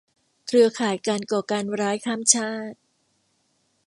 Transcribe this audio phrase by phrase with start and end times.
[0.47, 2.77] เครือข่ายการก่อการร้ายข้ามชาติ